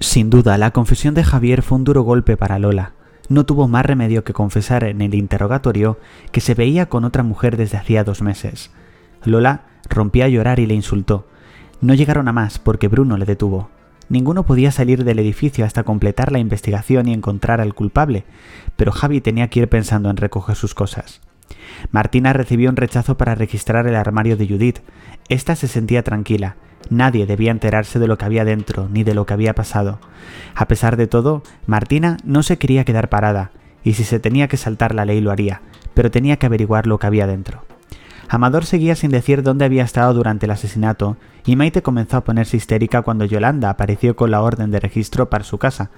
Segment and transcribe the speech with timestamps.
[0.00, 2.92] Sin duda, la confesión de Javier fue un duro golpe para Lola.
[3.28, 5.98] No tuvo más remedio que confesar en el interrogatorio
[6.30, 8.70] que se veía con otra mujer desde hacía dos meses.
[9.24, 11.26] Lola rompía a llorar y le insultó.
[11.80, 13.70] No llegaron a más porque Bruno le detuvo.
[14.08, 18.24] Ninguno podía salir del edificio hasta completar la investigación y encontrar al culpable,
[18.76, 21.20] pero Javi tenía que ir pensando en recoger sus cosas.
[21.90, 24.78] Martina recibió un rechazo para registrar el armario de Judith.
[25.28, 26.56] Esta se sentía tranquila.
[26.90, 29.98] Nadie debía enterarse de lo que había dentro, ni de lo que había pasado.
[30.54, 33.50] A pesar de todo, Martina no se quería quedar parada,
[33.84, 35.62] y si se tenía que saltar la ley lo haría,
[35.94, 37.64] pero tenía que averiguar lo que había dentro.
[38.30, 42.58] Amador seguía sin decir dónde había estado durante el asesinato, y Maite comenzó a ponerse
[42.58, 45.90] histérica cuando Yolanda apareció con la orden de registro para su casa.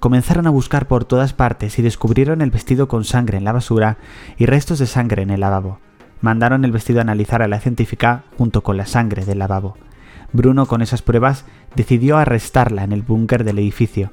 [0.00, 3.98] Comenzaron a buscar por todas partes y descubrieron el vestido con sangre en la basura
[4.38, 5.78] y restos de sangre en el lavabo.
[6.22, 9.76] Mandaron el vestido a analizar a la científica junto con la sangre del lavabo.
[10.32, 14.10] Bruno, con esas pruebas, decidió arrestarla en el búnker del edificio.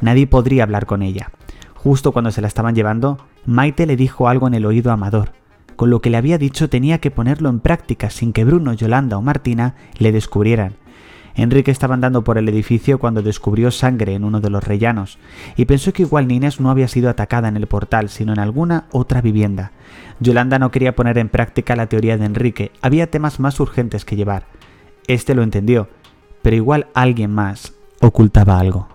[0.00, 1.30] Nadie podría hablar con ella.
[1.74, 5.32] Justo cuando se la estaban llevando, Maite le dijo algo en el oído a Amador
[5.76, 9.18] con lo que le había dicho tenía que ponerlo en práctica sin que Bruno, Yolanda
[9.18, 10.74] o Martina le descubrieran.
[11.34, 15.18] Enrique estaba andando por el edificio cuando descubrió sangre en uno de los rellanos
[15.54, 18.86] y pensó que igual Inés no había sido atacada en el portal, sino en alguna
[18.90, 19.72] otra vivienda.
[20.18, 24.16] Yolanda no quería poner en práctica la teoría de Enrique, había temas más urgentes que
[24.16, 24.46] llevar.
[25.08, 25.88] Este lo entendió,
[26.42, 28.88] pero igual alguien más ocultaba algo.